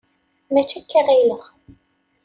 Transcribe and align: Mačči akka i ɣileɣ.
Mačči 0.53 0.77
akka 0.79 0.99
i 0.99 1.03
ɣileɣ. 1.07 1.43